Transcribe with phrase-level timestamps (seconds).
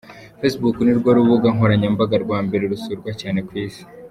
[0.39, 3.83] Facebook nirwo rubuga nkoranyambaga rwambere rusurwa cyane ku isi.